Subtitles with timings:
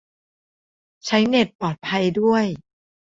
[1.05, 2.45] ใช้เน็ตปลอดภัย ด้วย